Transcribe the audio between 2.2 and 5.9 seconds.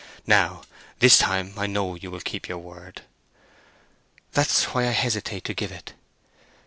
keep your word." "That's why I hesitate to give